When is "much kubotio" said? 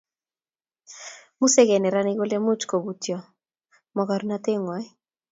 2.45-3.17